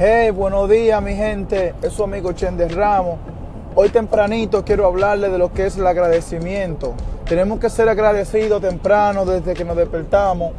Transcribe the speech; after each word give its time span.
Hey, 0.00 0.30
buenos 0.30 0.70
días 0.70 1.02
mi 1.02 1.16
gente, 1.16 1.74
es 1.82 1.92
su 1.92 2.04
amigo 2.04 2.30
Chen 2.30 2.56
de 2.56 2.68
Ramos. 2.68 3.18
Hoy 3.74 3.88
tempranito 3.88 4.64
quiero 4.64 4.86
hablarle 4.86 5.28
de 5.28 5.38
lo 5.38 5.52
que 5.52 5.66
es 5.66 5.76
el 5.76 5.88
agradecimiento. 5.88 6.94
Tenemos 7.28 7.58
que 7.58 7.68
ser 7.68 7.88
agradecidos 7.88 8.62
temprano 8.62 9.24
desde 9.24 9.54
que 9.54 9.64
nos 9.64 9.76
despertamos. 9.76 10.52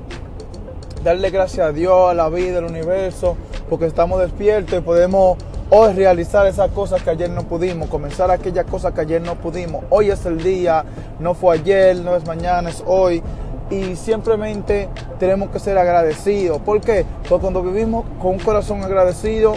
Darle 1.06 1.30
gracias 1.30 1.66
a 1.66 1.72
Dios, 1.72 2.12
a 2.12 2.14
la 2.14 2.28
vida, 2.28 2.58
al 2.58 2.66
universo, 2.66 3.38
porque 3.70 3.86
estamos 3.86 4.20
despiertos 4.20 4.78
y 4.78 4.82
podemos 4.82 5.38
hoy 5.70 5.94
realizar 5.94 6.46
esas 6.46 6.72
cosas 6.72 7.02
que 7.02 7.12
ayer 7.12 7.30
no 7.30 7.44
pudimos, 7.44 7.88
comenzar 7.88 8.30
aquellas 8.32 8.66
cosas 8.66 8.92
que 8.92 9.00
ayer 9.00 9.22
no 9.22 9.36
pudimos. 9.36 9.86
Hoy 9.90 10.12
es 10.12 10.26
el 10.26 10.44
día, 10.44 10.84
no 11.22 11.34
fue 11.34 11.56
ayer, 11.56 11.96
no 11.96 12.18
es 12.18 12.28
mañana, 12.28 12.72
es 12.72 12.84
hoy 12.86 13.24
y 13.70 13.96
simplemente 13.96 14.90
tenemos 15.20 15.50
que 15.50 15.60
ser 15.60 15.78
agradecidos. 15.78 16.60
¿Por 16.62 16.82
qué? 16.82 17.06
Porque 17.28 17.42
cuando 17.42 17.62
vivimos 17.62 18.06
con 18.20 18.32
un 18.34 18.40
corazón 18.40 18.84
agradecido, 18.84 19.56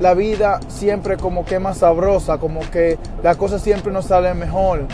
la 0.00 0.14
vida 0.14 0.60
siempre 0.68 1.16
como 1.16 1.44
que 1.44 1.56
es 1.56 1.60
más 1.60 1.78
sabrosa, 1.78 2.38
como 2.38 2.60
que 2.70 2.98
las 3.22 3.36
cosas 3.36 3.62
siempre 3.62 3.92
nos 3.92 4.06
salen 4.06 4.38
mejor. 4.38 4.86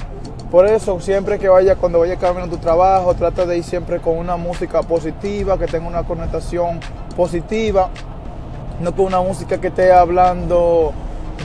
Por 0.51 0.67
eso 0.67 1.01
siempre 1.01 1.39
que 1.39 1.49
vaya, 1.49 1.77
cuando 1.77 2.01
vaya 2.01 2.17
camino 2.17 2.45
a 2.45 2.49
tu 2.49 2.57
trabajo, 2.57 3.15
trata 3.15 3.47
de 3.47 3.59
ir 3.59 3.65
siempre 3.65 4.01
con 4.01 4.19
una 4.19 4.37
música 4.37 4.83
positiva, 4.83 5.57
que 5.57 5.67
tenga 5.67 5.87
una 5.87 6.03
connotación 6.03 6.81
positiva, 7.17 7.89
no 8.81 8.95
con 8.95 9.07
una 9.07 9.21
música 9.21 9.61
que 9.61 9.69
esté 9.69 9.93
hablando 9.93 10.93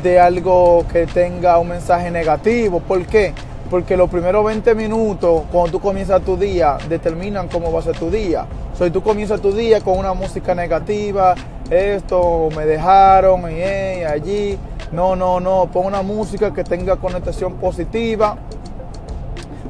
de 0.01 0.19
algo 0.19 0.85
que 0.91 1.05
tenga 1.05 1.59
un 1.59 1.69
mensaje 1.69 2.09
negativo. 2.09 2.79
¿Por 2.79 3.05
qué? 3.05 3.33
Porque 3.69 3.97
los 3.97 4.09
primeros 4.09 4.45
20 4.45 4.75
minutos, 4.75 5.43
cuando 5.51 5.71
tú 5.71 5.79
comienzas 5.79 6.21
tu 6.21 6.37
día, 6.37 6.77
determinan 6.87 7.47
cómo 7.47 7.71
va 7.71 7.79
a 7.79 7.83
ser 7.83 7.97
tu 7.97 8.09
día. 8.09 8.45
Si 8.77 8.89
tú 8.91 9.01
comienzas 9.01 9.41
tu 9.41 9.51
día 9.51 9.81
con 9.81 9.97
una 9.97 10.13
música 10.13 10.53
negativa, 10.53 11.35
esto, 11.69 12.49
me 12.55 12.65
dejaron, 12.65 13.49
y 13.51 13.63
allí. 14.03 14.57
No, 14.91 15.15
no, 15.15 15.39
no, 15.39 15.67
pon 15.71 15.87
una 15.87 16.03
música 16.03 16.53
que 16.53 16.63
tenga 16.63 16.95
connotación 16.97 17.55
positiva. 17.55 18.37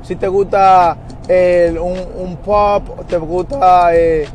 Si 0.04 0.16
te 0.16 0.28
gusta 0.28 0.98
un, 1.30 2.38
pop, 2.44 3.08
te 3.08 3.18
gusta 3.18 3.96
eh, 3.96 4.28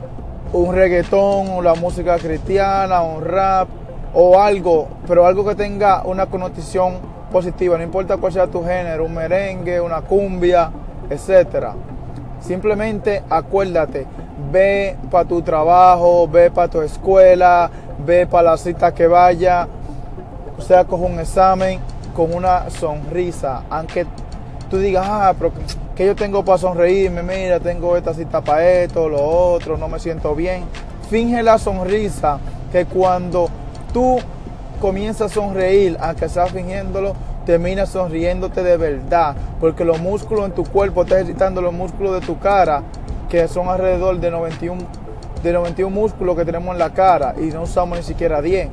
un 0.53 0.75
reggaetón, 0.75 1.63
la 1.63 1.75
música 1.75 2.19
cristiana, 2.19 3.03
un 3.03 3.23
rap 3.23 3.69
o 4.15 4.41
algo, 4.41 4.89
pero 5.07 5.27
algo 5.27 5.45
que 5.45 5.55
tenga 5.55 6.03
una 6.05 6.27
connotación 6.27 6.95
positiva, 6.95 7.20
no 7.33 7.83
importa 7.83 8.17
cuál 8.17 8.33
sea 8.33 8.47
tu 8.47 8.63
género, 8.65 9.05
un 9.05 9.15
merengue, 9.15 9.81
una 9.81 10.01
cumbia, 10.01 10.71
etcétera. 11.09 11.75
Simplemente 12.41 13.23
acuérdate, 13.29 14.07
ve 14.51 14.97
para 15.11 15.25
tu 15.29 15.43
trabajo, 15.43 16.27
ve 16.27 16.51
para 16.51 16.69
tu 16.69 16.81
escuela, 16.81 17.71
ve 18.05 18.27
para 18.27 18.51
la 18.51 18.57
cita 18.57 18.93
que 18.93 19.07
vaya, 19.07 19.69
o 20.59 20.63
sea, 20.63 20.85
coge 20.85 21.05
un 21.05 21.21
examen 21.21 21.79
con 22.15 22.35
una 22.35 22.69
sonrisa, 22.71 23.63
aunque 23.71 24.07
tú 24.69 24.79
digas, 24.79 25.07
ah, 25.09 25.35
pero 25.39 25.53
que 25.95 26.07
yo 26.07 26.17
tengo 26.17 26.45
para 26.45 26.59
sonreírme, 26.59 27.23
mira, 27.23 27.61
tengo 27.61 27.97
esta 27.97 28.15
cita 28.15 28.41
para 28.41 28.67
esto, 28.69 29.09
lo 29.09 29.23
otro, 29.23 29.77
no 29.77 29.89
me 29.89 29.99
siento 29.99 30.35
bien. 30.35 30.65
Finge 31.11 31.43
la 31.43 31.59
sonrisa 31.59 32.39
que 32.73 32.87
cuando 32.87 33.49
tú 33.93 34.19
comienza 34.81 35.27
a 35.27 35.29
sonreír, 35.29 35.97
aunque 36.01 36.25
estás 36.25 36.51
fingiéndolo, 36.51 37.15
termina 37.47 37.87
sonriéndote 37.87 38.63
de 38.63 38.77
verdad, 38.77 39.37
porque 39.61 39.85
los 39.85 40.01
músculos 40.01 40.47
en 40.47 40.53
tu 40.53 40.65
cuerpo 40.65 41.03
están 41.03 41.19
ejercitando 41.19 41.61
los 41.63 41.73
músculos 41.73 42.21
de 42.21 42.27
tu 42.27 42.39
cara, 42.39 42.83
que 43.29 43.47
son 43.47 43.69
alrededor 43.69 44.19
de 44.19 44.31
91, 44.31 44.81
de 45.43 45.53
91 45.53 45.95
músculos 45.95 46.37
que 46.37 46.45
tenemos 46.45 46.73
en 46.73 46.79
la 46.79 46.91
cara 46.91 47.35
y 47.39 47.47
no 47.47 47.63
usamos 47.63 47.99
ni 47.99 48.05
siquiera 48.05 48.43
10. 48.43 48.69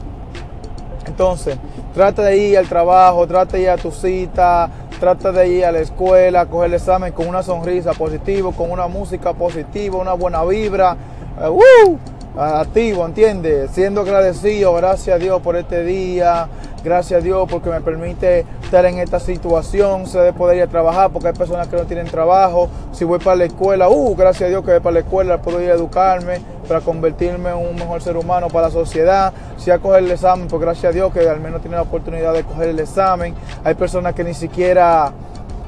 Entonces, 1.06 1.58
trata 1.94 2.24
de 2.24 2.38
ir 2.38 2.58
al 2.58 2.68
trabajo, 2.68 3.28
trata 3.28 3.58
de 3.58 3.64
ir 3.64 3.70
a 3.70 3.78
tu 3.78 3.92
cita, 3.92 4.70
trata 5.00 5.32
de 5.32 5.48
ir 5.48 5.66
a 5.66 5.72
la 5.72 5.80
escuela, 5.80 6.46
coger 6.46 6.67
el 6.67 6.73
examen 6.76 7.14
con 7.14 7.28
una 7.28 7.44
sonrisa 7.44 7.94
positiva, 7.94 8.52
con 8.52 8.72
una 8.72 8.88
música 8.88 9.34
positiva, 9.34 9.98
una 9.98 10.14
buena 10.14 10.44
vibra. 10.44 10.98
Uh, 11.40 11.98
activo, 12.37 13.05
¿entiendes? 13.05 13.71
Siendo 13.71 14.02
agradecido, 14.02 14.73
gracias 14.75 15.15
a 15.15 15.20
Dios 15.20 15.42
por 15.42 15.55
este 15.55 15.83
día, 15.83 16.48
gracias 16.83 17.21
a 17.21 17.23
Dios 17.23 17.48
porque 17.49 17.70
me 17.70 17.81
permite 17.81 18.45
estar 18.64 18.86
en 18.86 18.99
esta 18.99 19.20
situación, 19.20 20.05
se 20.05 20.20
de 20.20 20.33
poder 20.33 20.58
ir 20.58 20.64
a 20.64 20.67
trabajar, 20.67 21.09
porque 21.11 21.30
hay 21.30 21.33
personas 21.33 21.67
que 21.67 21.75
no 21.75 21.83
tienen 21.83 22.05
trabajo, 22.08 22.70
si 22.92 23.05
voy 23.05 23.20
para 23.20 23.37
la 23.37 23.45
escuela, 23.45 23.89
uh, 23.89 24.15
gracias 24.15 24.48
a 24.48 24.49
Dios 24.49 24.64
que 24.64 24.71
voy 24.71 24.80
para 24.80 24.93
la 24.93 24.99
escuela, 24.99 25.42
puedo 25.42 25.61
ir 25.61 25.71
a 25.71 25.73
educarme 25.73 26.42
para 26.67 26.81
convertirme 26.81 27.49
en 27.49 27.55
un 27.55 27.75
mejor 27.75 28.02
ser 28.02 28.17
humano 28.17 28.48
para 28.49 28.67
la 28.67 28.73
sociedad, 28.73 29.33
si 29.58 29.71
a 29.71 29.80
coger 29.80 30.04
el 30.04 30.11
examen, 30.11 30.48
pues 30.48 30.61
gracias 30.61 30.92
a 30.92 30.93
Dios 30.93 31.11
que 31.11 31.27
al 31.27 31.39
menos 31.39 31.61
tiene 31.61 31.77
la 31.77 31.83
oportunidad 31.83 32.33
de 32.33 32.43
coger 32.43 32.69
el 32.69 32.80
examen, 32.80 33.33
hay 33.64 33.73
personas 33.73 34.14
que 34.14 34.23
ni 34.23 34.33
siquiera 34.33 35.11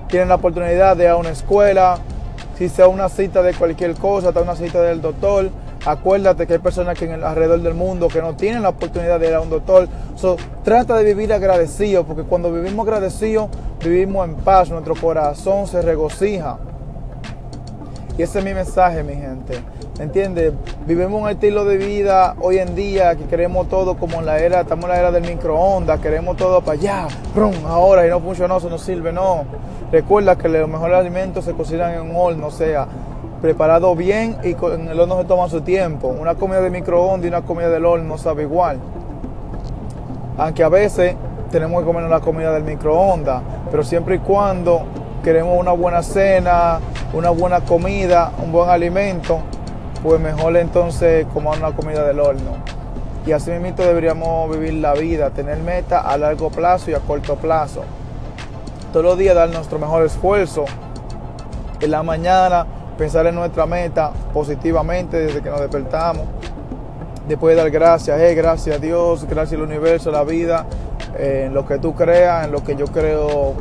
tienen 0.07 0.29
la 0.29 0.35
oportunidad 0.35 0.95
de 0.95 1.05
ir 1.05 1.09
a 1.09 1.15
una 1.15 1.29
escuela, 1.29 1.97
si 2.57 2.67
sea 2.67 2.87
una 2.87 3.07
cita 3.07 3.41
de 3.41 3.53
cualquier 3.53 3.95
cosa, 3.95 4.29
está 4.29 4.41
una 4.41 4.55
cita 4.55 4.81
del 4.81 5.01
doctor, 5.01 5.49
Acuérdate 5.85 6.45
que 6.45 6.53
hay 6.53 6.59
personas 6.59 6.97
que 6.97 7.05
en 7.05 7.11
el, 7.11 7.23
alrededor 7.23 7.61
del 7.61 7.73
mundo 7.73 8.07
que 8.07 8.21
no 8.21 8.35
tienen 8.35 8.63
la 8.63 8.69
oportunidad 8.69 9.19
de 9.19 9.27
ir 9.29 9.33
a 9.33 9.41
un 9.41 9.49
doctor. 9.49 9.87
trata 10.63 10.97
de 10.97 11.03
vivir 11.03 11.31
agradecido, 11.33 12.03
porque 12.05 12.23
cuando 12.23 12.51
vivimos 12.51 12.85
agradecidos, 12.85 13.49
vivimos 13.83 14.27
en 14.27 14.35
paz, 14.35 14.69
nuestro 14.69 14.95
corazón 14.95 15.67
se 15.67 15.81
regocija. 15.81 16.57
Y 18.19 18.23
ese 18.23 18.39
es 18.39 18.43
mi 18.43 18.53
mensaje, 18.53 19.01
mi 19.01 19.13
gente. 19.13 19.63
¿Me 19.97 20.03
entiendes? 20.03 20.51
Vivimos 20.85 21.21
un 21.21 21.29
estilo 21.29 21.63
de 21.63 21.77
vida 21.77 22.35
hoy 22.41 22.57
en 22.57 22.75
día 22.75 23.15
que 23.15 23.23
queremos 23.23 23.69
todo 23.69 23.95
como 23.95 24.19
en 24.19 24.25
la 24.25 24.39
era, 24.39 24.59
estamos 24.59 24.83
en 24.83 24.89
la 24.89 24.99
era 24.99 25.11
del 25.13 25.23
microondas, 25.23 26.01
queremos 26.01 26.35
todo 26.35 26.59
para 26.59 26.73
allá, 26.77 27.07
brum, 27.33 27.53
ahora 27.65 28.05
y 28.05 28.09
no 28.09 28.19
funcionó, 28.19 28.57
eso 28.57 28.69
no 28.69 28.77
sirve, 28.77 29.13
no. 29.13 29.45
Recuerda 29.89 30.37
que 30.37 30.49
los 30.49 30.67
mejores 30.67 30.97
alimentos 30.97 31.45
se 31.45 31.53
cocinan 31.53 31.93
en 31.93 32.01
un 32.01 32.11
horno, 32.13 32.47
o 32.47 32.51
sea, 32.51 32.87
preparado 33.41 33.95
bien 33.95 34.35
y 34.43 34.53
con 34.53 34.89
el 34.89 34.99
horno 34.99 35.21
se 35.21 35.23
toma 35.23 35.47
su 35.47 35.61
tiempo. 35.61 36.09
Una 36.09 36.35
comida 36.35 36.59
de 36.59 36.71
microondas 36.71 37.23
y 37.23 37.29
una 37.29 37.43
comida 37.43 37.69
del 37.69 37.85
horno 37.85 38.17
sabe 38.17 38.43
igual. 38.43 38.79
Aunque 40.37 40.61
a 40.61 40.67
veces 40.67 41.15
tenemos 41.51 41.79
que 41.79 41.85
comer 41.85 42.03
la 42.03 42.19
comida 42.19 42.51
del 42.51 42.65
microondas, 42.65 43.41
pero 43.71 43.81
siempre 43.81 44.15
y 44.15 44.19
cuando 44.19 44.81
queremos 45.23 45.57
una 45.57 45.71
buena 45.71 46.03
cena, 46.03 46.81
una 47.13 47.29
buena 47.31 47.61
comida, 47.61 48.31
un 48.43 48.51
buen 48.51 48.69
alimento, 48.69 49.39
pues 50.03 50.19
mejor 50.19 50.55
entonces 50.57 51.25
comer 51.33 51.57
una 51.57 51.71
comida 51.71 52.05
del 52.05 52.19
horno. 52.19 52.57
Y 53.25 53.31
así 53.31 53.51
mismo 53.51 53.83
deberíamos 53.83 54.49
vivir 54.51 54.73
la 54.75 54.93
vida, 54.93 55.29
tener 55.31 55.57
meta 55.57 56.01
a 56.01 56.17
largo 56.17 56.49
plazo 56.49 56.91
y 56.91 56.93
a 56.93 56.99
corto 56.99 57.35
plazo. 57.35 57.83
Todos 58.93 59.05
los 59.05 59.17
días 59.17 59.35
dar 59.35 59.49
nuestro 59.49 59.77
mejor 59.77 60.05
esfuerzo. 60.05 60.65
En 61.79 61.91
la 61.91 62.01
mañana 62.01 62.65
pensar 62.97 63.25
en 63.27 63.35
nuestra 63.35 63.65
meta 63.65 64.11
positivamente 64.33 65.17
desde 65.17 65.41
que 65.41 65.49
nos 65.49 65.59
despertamos. 65.61 66.25
Después 67.27 67.55
de 67.55 67.61
dar 67.61 67.71
gracias, 67.71 68.19
eh, 68.19 68.33
gracias 68.33 68.75
a 68.75 68.79
Dios, 68.79 69.25
gracias 69.25 69.59
al 69.59 69.67
universo, 69.67 70.09
a 70.09 70.13
la 70.13 70.23
vida, 70.23 70.65
eh, 71.17 71.43
en 71.47 71.53
lo 71.53 71.65
que 71.65 71.77
tú 71.77 71.93
creas, 71.93 72.45
en 72.45 72.51
lo 72.51 72.63
que 72.63 72.75
yo 72.75 72.87
creo, 72.87 73.53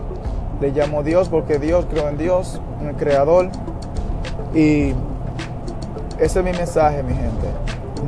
le 0.60 0.70
llamo 0.70 1.02
Dios, 1.02 1.28
porque 1.28 1.58
Dios 1.58 1.86
creo 1.90 2.08
en 2.08 2.18
Dios, 2.18 2.60
en 2.80 2.88
el 2.88 2.96
Creador. 2.96 3.48
Y 4.54 4.92
ese 6.18 6.38
es 6.40 6.44
mi 6.44 6.52
mensaje, 6.52 7.02
mi 7.02 7.14
gente. 7.14 7.48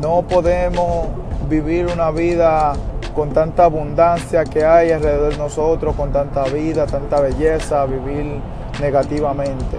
No 0.00 0.22
podemos 0.22 1.08
vivir 1.48 1.86
una 1.86 2.10
vida 2.10 2.72
con 3.14 3.30
tanta 3.30 3.64
abundancia 3.64 4.44
que 4.44 4.64
hay 4.64 4.92
alrededor 4.92 5.32
de 5.32 5.38
nosotros, 5.38 5.94
con 5.96 6.12
tanta 6.12 6.44
vida, 6.44 6.86
tanta 6.86 7.20
belleza, 7.20 7.84
vivir 7.86 8.40
negativamente. 8.80 9.78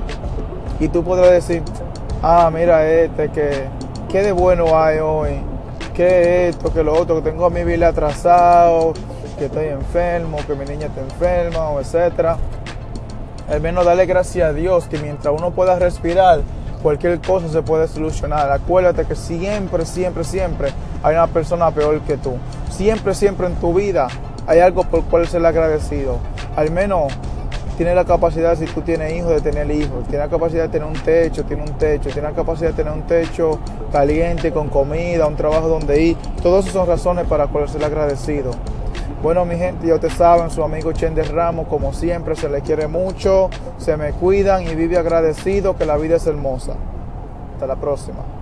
Y 0.80 0.88
tú 0.90 1.04
podrás 1.04 1.32
decir, 1.32 1.64
ah, 2.22 2.50
mira 2.54 2.90
este, 2.90 3.30
que 3.30 3.68
qué 4.10 4.24
de 4.24 4.32
bueno 4.32 4.78
hay 4.78 5.00
hoy, 5.00 5.42
qué 5.94 6.50
esto, 6.50 6.74
que 6.74 6.84
lo 6.84 6.94
otro, 6.94 7.16
que 7.16 7.30
tengo 7.30 7.46
a 7.46 7.50
mi 7.50 7.64
vida 7.64 7.88
atrasado, 7.90 8.94
que 9.38 9.46
estoy 9.46 9.68
enfermo, 9.68 10.38
que 10.46 10.54
mi 10.56 10.66
niña 10.66 10.88
está 10.88 11.02
enferma, 11.02 11.70
o 11.70 11.80
etcétera. 11.80 12.38
Al 13.52 13.60
menos 13.60 13.84
darle 13.84 14.06
gracias 14.06 14.50
a 14.50 14.54
Dios 14.54 14.88
que 14.88 14.98
mientras 14.98 15.36
uno 15.38 15.52
pueda 15.52 15.78
respirar, 15.78 16.40
cualquier 16.82 17.20
cosa 17.20 17.50
se 17.50 17.62
puede 17.62 17.86
solucionar. 17.90 18.50
Acuérdate 18.50 19.04
que 19.04 19.14
siempre, 19.14 19.86
siempre, 19.86 20.24
siempre 20.24 20.70
hay 21.04 21.16
una 21.16 21.28
persona 21.28 21.70
peor 21.70 22.00
que 22.02 22.16
tú. 22.16 22.36
Siempre, 22.70 23.14
siempre 23.14 23.48
en 23.48 23.56
tu 23.56 23.74
vida 23.74 24.08
hay 24.48 24.60
algo 24.60 24.86
por 24.86 25.04
cual 25.04 25.28
ser 25.28 25.46
agradecido. 25.46 26.20
Al 26.56 26.72
menos 26.72 27.12
tiene 27.76 27.94
la 27.94 28.06
capacidad, 28.06 28.58
si 28.58 28.68
tú 28.68 28.84
tienes 28.84 29.12
hijos, 29.14 29.32
de 29.32 29.42
tener 29.42 29.70
hijos, 29.70 30.08
tiene 30.08 30.24
la 30.24 30.30
capacidad 30.30 30.64
de 30.64 30.70
tener 30.70 30.88
un 30.88 30.94
techo, 30.94 31.44
tiene 31.44 31.64
un 31.64 31.74
techo, 31.78 32.10
tiene 32.10 32.30
la 32.30 32.34
capacidad 32.34 32.70
de 32.70 32.76
tener 32.76 32.94
un 32.94 33.02
techo 33.02 33.60
caliente, 33.92 34.54
con 34.54 34.70
comida, 34.70 35.28
un 35.28 35.36
trabajo 35.36 35.68
donde 35.68 36.02
ir. 36.02 36.18
Todas 36.42 36.64
esas 36.64 36.76
son 36.76 36.88
razones 36.88 37.28
para 37.28 37.48
poder 37.48 37.68
ser 37.68 37.84
agradecido. 37.84 38.52
Bueno, 39.22 39.46
mi 39.46 39.56
gente, 39.56 39.86
ya 39.86 39.96
ustedes 39.96 40.16
saben, 40.16 40.50
su 40.50 40.64
amigo 40.64 40.94
Chen 40.94 41.14
de 41.14 41.22
Ramos, 41.22 41.68
como 41.68 41.94
siempre, 41.94 42.36
se 42.36 42.50
le 42.50 42.62
quiere 42.62 42.88
mucho, 42.88 43.52
se 43.78 43.96
me 43.96 44.14
cuidan 44.14 44.64
y 44.64 44.74
vive 44.74 44.98
agradecido 44.98 45.78
que 45.78 45.86
la 45.86 45.96
vida 45.98 46.16
es 46.16 46.26
hermosa. 46.26 46.74
Hasta 47.54 47.68
la 47.68 47.76
próxima. 47.76 48.41